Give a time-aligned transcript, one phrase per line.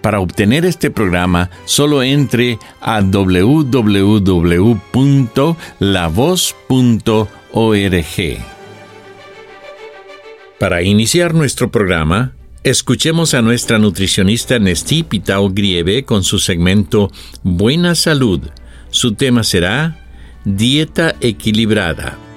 [0.00, 4.20] Para obtener este programa, solo entre a www.lavoz.org.
[10.58, 12.32] Para iniciar nuestro programa,
[12.64, 17.10] escuchemos a nuestra nutricionista Nesti Pitao Grieve con su segmento
[17.42, 18.40] Buena Salud.
[18.90, 19.96] Su tema será
[20.44, 22.29] Dieta Equilibrada.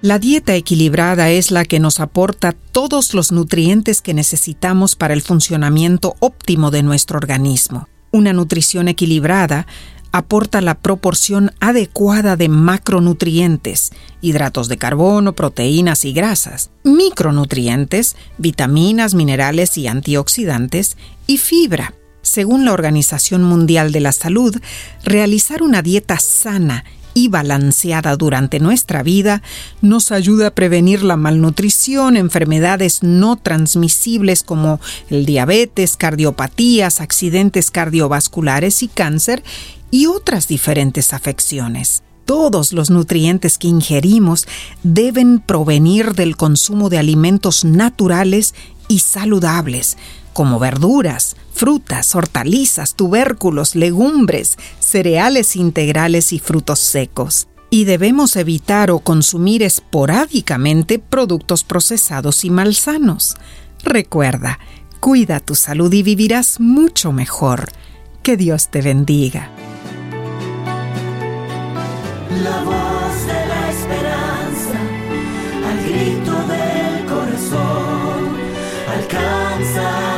[0.00, 5.22] La dieta equilibrada es la que nos aporta todos los nutrientes que necesitamos para el
[5.22, 7.88] funcionamiento óptimo de nuestro organismo.
[8.12, 9.66] Una nutrición equilibrada
[10.12, 19.76] aporta la proporción adecuada de macronutrientes, hidratos de carbono, proteínas y grasas, micronutrientes, vitaminas, minerales
[19.78, 21.92] y antioxidantes, y fibra.
[22.22, 24.56] Según la Organización Mundial de la Salud,
[25.02, 29.42] realizar una dieta sana y balanceada durante nuestra vida
[29.80, 38.82] nos ayuda a prevenir la malnutrición, enfermedades no transmisibles como el diabetes, cardiopatías, accidentes cardiovasculares
[38.82, 39.42] y cáncer
[39.90, 42.02] y otras diferentes afecciones.
[42.24, 44.46] Todos los nutrientes que ingerimos
[44.82, 48.54] deben provenir del consumo de alimentos naturales
[48.86, 49.96] y saludables,
[50.34, 57.48] como verduras, frutas, hortalizas, tubérculos, legumbres, cereales integrales y frutos secos.
[57.68, 63.36] Y debemos evitar o consumir esporádicamente productos procesados y malsanos.
[63.82, 64.60] Recuerda,
[65.00, 67.68] cuida tu salud y vivirás mucho mejor.
[68.22, 69.50] Que Dios te bendiga.
[72.44, 74.78] La voz de la esperanza,
[75.66, 78.36] al grito del corazón,
[78.96, 80.17] alcanza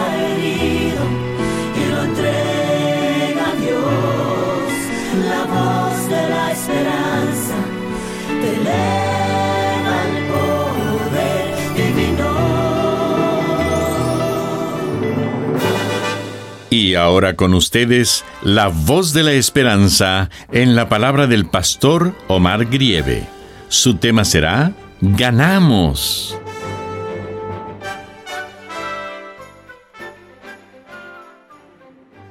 [16.90, 22.66] Y ahora con ustedes, la voz de la esperanza en la palabra del pastor Omar
[22.66, 23.28] Grieve.
[23.68, 26.36] Su tema será Ganamos.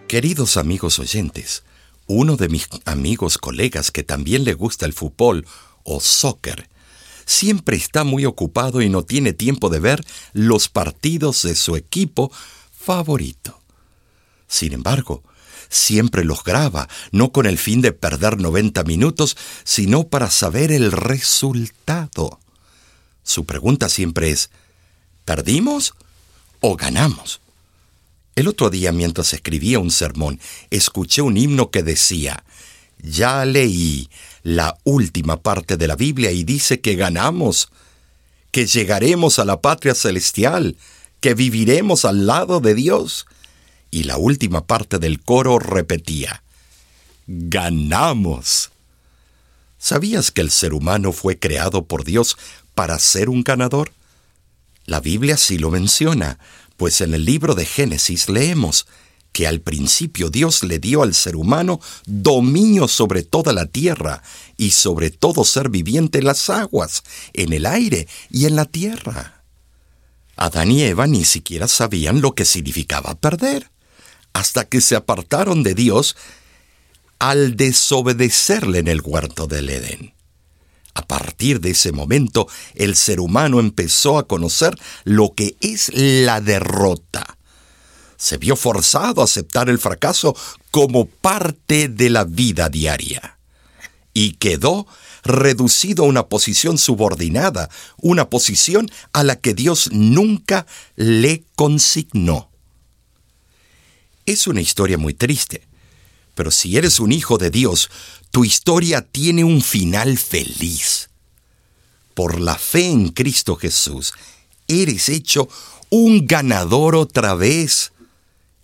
[0.09, 1.63] Queridos amigos oyentes,
[2.05, 5.47] uno de mis amigos colegas que también le gusta el fútbol
[5.85, 6.67] o soccer,
[7.25, 12.29] siempre está muy ocupado y no tiene tiempo de ver los partidos de su equipo
[12.77, 13.58] favorito.
[14.49, 15.23] Sin embargo,
[15.69, 20.91] siempre los graba, no con el fin de perder 90 minutos, sino para saber el
[20.91, 22.39] resultado.
[23.23, 24.49] Su pregunta siempre es,
[25.23, 25.93] ¿perdimos
[26.59, 27.39] o ganamos?
[28.35, 30.39] El otro día, mientras escribía un sermón,
[30.71, 32.43] escuché un himno que decía,
[32.97, 34.09] ya leí
[34.43, 37.69] la última parte de la Biblia y dice que ganamos,
[38.51, 40.77] que llegaremos a la patria celestial,
[41.19, 43.27] que viviremos al lado de Dios.
[43.91, 46.43] Y la última parte del coro repetía,
[47.27, 48.71] ganamos.
[49.77, 52.37] ¿Sabías que el ser humano fue creado por Dios
[52.75, 53.91] para ser un ganador?
[54.85, 56.39] La Biblia sí lo menciona,
[56.77, 58.87] pues en el libro de Génesis leemos
[59.31, 64.23] que al principio Dios le dio al ser humano dominio sobre toda la tierra
[64.57, 67.03] y sobre todo ser viviente en las aguas,
[67.33, 69.43] en el aire y en la tierra.
[70.35, 73.69] Adán y Eva ni siquiera sabían lo que significaba perder,
[74.33, 76.15] hasta que se apartaron de Dios
[77.19, 80.13] al desobedecerle en el huerto del Edén.
[80.93, 86.41] A partir de ese momento, el ser humano empezó a conocer lo que es la
[86.41, 87.37] derrota.
[88.17, 90.35] Se vio forzado a aceptar el fracaso
[90.71, 93.37] como parte de la vida diaria.
[94.13, 94.87] Y quedó
[95.23, 100.65] reducido a una posición subordinada, una posición a la que Dios nunca
[100.95, 102.48] le consignó.
[104.29, 105.63] Es una historia muy triste,
[106.35, 107.89] pero si eres un hijo de Dios,
[108.29, 111.09] tu historia tiene un final feliz.
[112.13, 114.13] Por la fe en Cristo Jesús,
[114.67, 115.49] eres hecho
[115.89, 117.91] un ganador otra vez.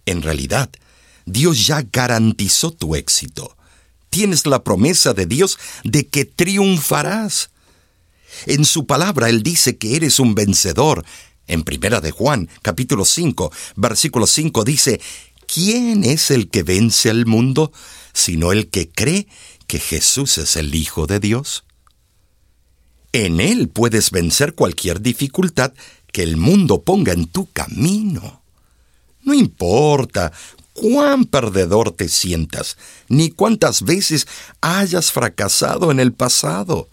[0.05, 0.69] En realidad,
[1.25, 3.57] Dios ya garantizó tu éxito.
[4.11, 7.49] Tienes la promesa de Dios de que triunfarás.
[8.45, 11.03] En su palabra Él dice que eres un vencedor.
[11.47, 14.99] En Primera de Juan, capítulo 5, versículo 5 dice,
[15.45, 17.71] ¿quién es el que vence al mundo
[18.13, 19.27] sino el que cree
[19.67, 21.63] que Jesús es el Hijo de Dios?
[23.11, 25.73] En Él puedes vencer cualquier dificultad
[26.11, 28.41] que el mundo ponga en tu camino.
[29.23, 30.31] No importa
[30.73, 32.77] cuán perdedor te sientas,
[33.07, 34.27] ni cuántas veces
[34.61, 36.89] hayas fracasado en el pasado.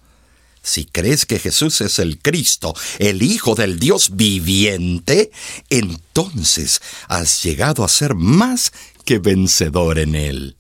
[0.63, 5.33] Si crees que Jesús es el Cristo, el Hijo del Dios viviente,
[5.71, 8.73] entonces has llegado a ser más
[9.05, 10.57] que vencedor en Él.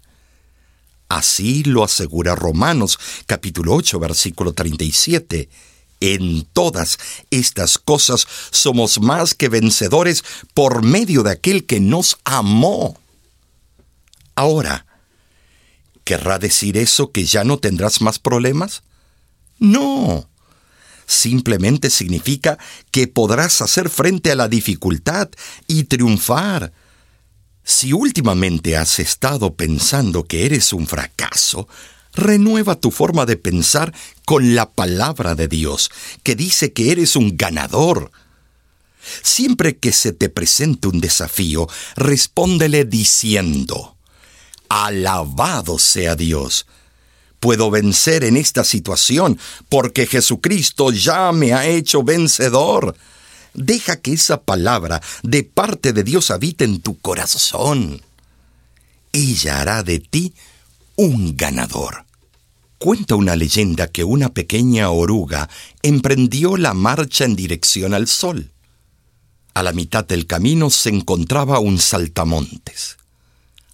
[1.09, 5.49] Así lo asegura Romanos capítulo 8 versículo 37.
[6.01, 6.99] En todas
[7.31, 12.99] estas cosas somos más que vencedores por medio de aquel que nos amó.
[14.35, 14.87] Ahora,
[16.03, 18.83] ¿querrá decir eso que ya no tendrás más problemas?
[19.59, 20.29] No.
[21.07, 22.59] Simplemente significa
[22.91, 25.29] que podrás hacer frente a la dificultad
[25.67, 26.73] y triunfar.
[27.65, 31.69] Si últimamente has estado pensando que eres un fracaso,
[32.15, 33.95] renueva tu forma de pensar
[34.25, 35.91] con la palabra de Dios,
[36.23, 38.11] que dice que eres un ganador.
[39.23, 43.97] Siempre que se te presente un desafío, respóndele diciendo,
[44.69, 46.67] Alabado sea Dios
[47.43, 49.37] puedo vencer en esta situación
[49.69, 52.97] porque Jesucristo ya me ha hecho vencedor.
[53.53, 58.01] Deja que esa palabra de parte de Dios habite en tu corazón.
[59.13, 60.35] Ella hará de ti
[60.95, 62.05] un ganador.
[62.79, 65.51] Cuenta una leyenda que una pequeña oruga
[65.83, 68.53] emprendió la marcha en dirección al sol.
[69.53, 72.99] A la mitad del camino se encontraba un saltamontes.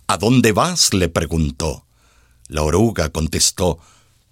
[0.06, 0.94] ¿A dónde vas?
[0.94, 1.84] le preguntó.
[2.48, 3.78] La oruga contestó,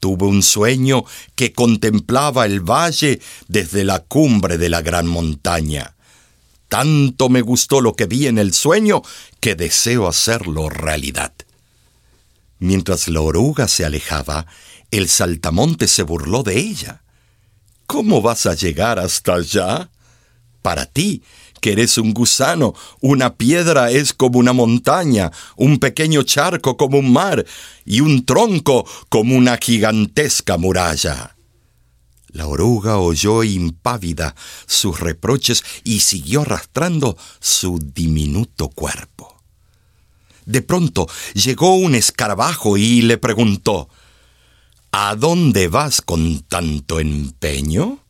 [0.01, 1.05] Tuve un sueño
[1.35, 5.97] que contemplaba el valle desde la cumbre de la gran montaña.
[6.69, 9.03] Tanto me gustó lo que vi en el sueño
[9.41, 11.33] que deseo hacerlo realidad.
[12.59, 14.47] Mientras la oruga se alejaba,
[14.91, 17.03] el saltamonte se burló de ella.
[17.87, 19.91] ¿Cómo vas a llegar hasta allá?
[20.63, 21.23] Para ti,
[21.61, 27.13] que eres un gusano, una piedra es como una montaña, un pequeño charco como un
[27.13, 27.45] mar,
[27.85, 31.37] y un tronco como una gigantesca muralla.
[32.29, 34.35] La oruga oyó impávida
[34.67, 39.43] sus reproches y siguió arrastrando su diminuto cuerpo.
[40.45, 43.89] De pronto llegó un escarabajo y le preguntó,
[44.93, 48.06] ¿A dónde vas con tanto empeño?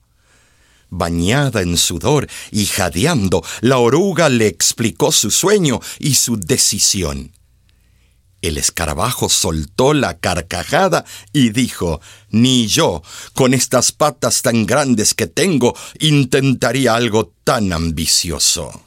[0.91, 7.33] Bañada en sudor y jadeando, la oruga le explicó su sueño y su decisión.
[8.43, 12.00] El escarabajo soltó la carcajada y dijo,
[12.31, 13.03] Ni yo,
[13.35, 18.83] con estas patas tan grandes que tengo, intentaría algo tan ambicioso.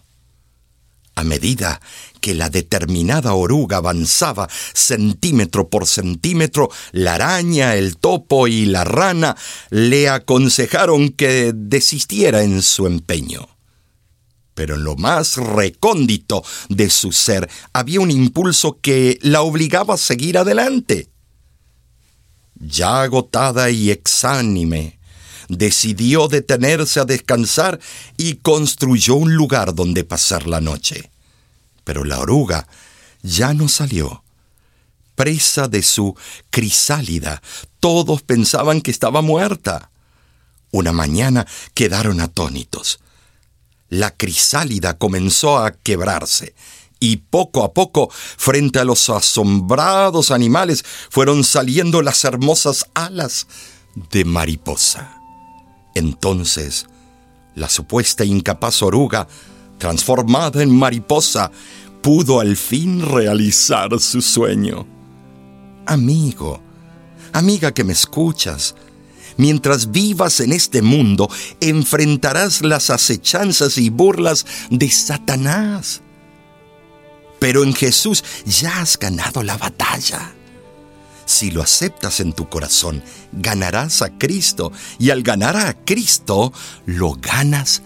[1.16, 1.82] A medida
[2.20, 9.36] que la determinada oruga avanzaba centímetro por centímetro, la araña, el topo y la rana
[9.70, 13.48] le aconsejaron que desistiera en su empeño.
[14.54, 19.98] Pero en lo más recóndito de su ser había un impulso que la obligaba a
[19.98, 21.10] seguir adelante.
[22.56, 25.00] Ya agotada y exánime,
[25.48, 27.80] decidió detenerse a descansar
[28.18, 31.10] y construyó un lugar donde pasar la noche.
[31.90, 32.68] Pero la oruga
[33.24, 34.24] ya no salió.
[35.16, 36.16] Presa de su
[36.52, 37.42] crisálida,
[37.80, 39.90] todos pensaban que estaba muerta.
[40.70, 43.00] Una mañana quedaron atónitos.
[43.90, 46.54] La crisálida comenzó a quebrarse
[47.00, 53.48] y poco a poco, frente a los asombrados animales, fueron saliendo las hermosas alas
[54.12, 55.20] de mariposa.
[55.96, 56.86] Entonces,
[57.56, 59.28] la supuesta incapaz oruga,
[59.80, 61.52] transformada en mariposa,
[62.02, 64.86] pudo al fin realizar su sueño.
[65.88, 66.62] Amigo,
[67.34, 68.76] amiga que me escuchas,
[69.38, 71.28] mientras vivas en este mundo,
[71.62, 76.02] enfrentarás las acechanzas y burlas de Satanás.
[77.40, 80.34] Pero en Jesús ya has ganado la batalla.
[81.26, 86.52] Si lo aceptas en tu corazón, ganarás a Cristo y al ganar a Cristo,
[86.86, 87.82] lo ganas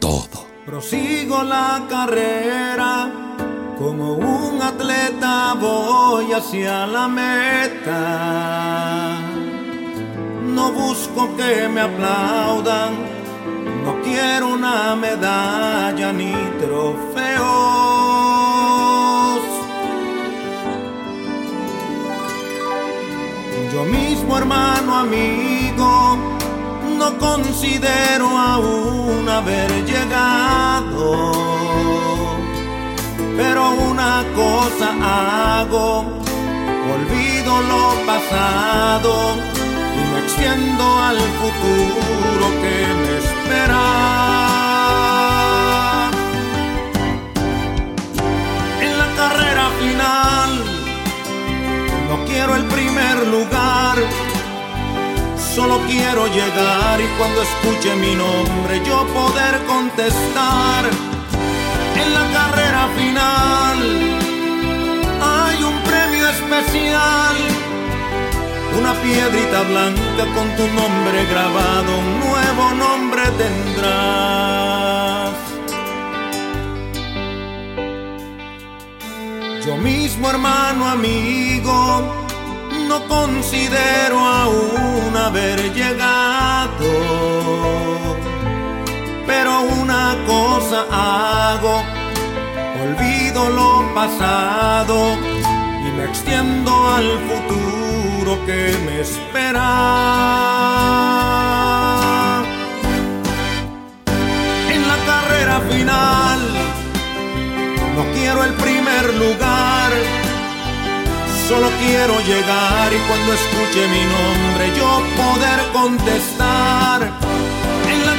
[0.00, 0.45] todo.
[0.66, 3.08] Prosigo la carrera
[3.78, 8.00] Como un atleta voy hacia la meta.
[10.42, 12.94] No busco que me aplaudan,
[13.84, 17.06] no quiero una medalla ni trofeos.
[23.72, 25.65] Yo mismo, hermano, amigo,
[27.06, 31.08] no considero aún haber llegado
[33.36, 34.88] pero una cosa
[35.60, 36.04] hago,
[36.96, 39.12] olvido lo pasado
[39.98, 44.35] y me extiendo al futuro que me espera.
[55.56, 60.84] Solo quiero llegar y cuando escuche mi nombre yo poder contestar
[62.02, 63.78] en la carrera final
[65.18, 67.36] hay un premio especial,
[68.78, 75.30] una piedrita blanca con tu nombre grabado, un nuevo nombre tendrás.
[79.64, 82.25] Yo mismo, hermano, amigo,
[82.88, 87.36] no considero aún haber llegado
[89.26, 91.82] pero una cosa hago,
[92.82, 95.14] olvido lo pasado
[95.86, 99.66] y me extiendo al futuro que me espera.
[111.48, 117.26] Solo quiero llegar y cuando escuche mi nombre yo poder contestar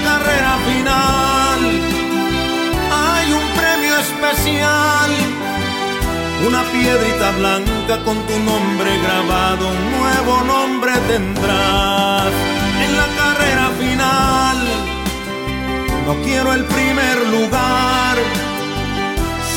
[0.07, 1.59] carrera final
[2.91, 5.09] hay un premio especial,
[6.47, 12.33] una piedrita blanca con tu nombre grabado, un nuevo nombre tendrás
[12.83, 14.57] en la carrera final.
[16.07, 17.96] No quiero el primer lugar,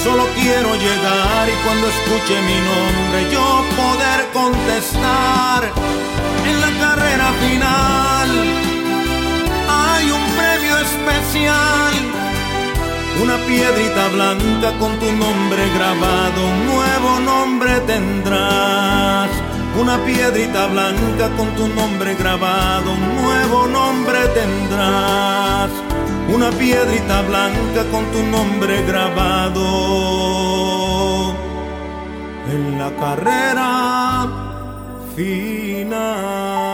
[0.02, 5.71] solo quiero llegar y cuando escuche mi nombre yo poder contestar
[6.49, 8.61] en la carrera final
[9.69, 11.95] hay un premio especial.
[13.23, 19.30] Una piedrita blanca con tu nombre grabado, un nuevo nombre tendrás.
[19.78, 25.89] Una piedrita blanca con tu nombre grabado, un nuevo nombre tendrás.
[26.34, 29.60] Una piedrita blanca con tu nombre grabado
[32.52, 34.28] en la carrera
[35.16, 36.70] final.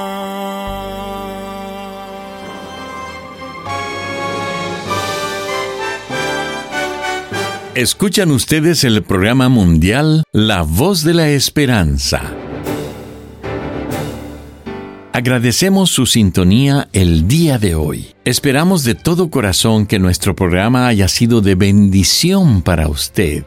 [7.75, 12.46] Escuchan ustedes el programa mundial La Voz de la Esperanza.
[15.17, 18.09] Agradecemos su sintonía el día de hoy.
[18.27, 23.47] Esperamos de todo corazón que nuestro programa haya sido de bendición para usted.